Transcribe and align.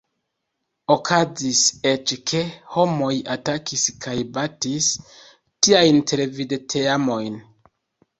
Okazis 0.93 1.59
eĉ, 1.89 2.13
ke 2.31 2.39
homoj 2.75 3.09
atakis 3.35 3.83
kaj 4.05 4.15
batis 4.39 4.87
tiajn 5.69 6.01
televid-teamojn. 6.13 7.39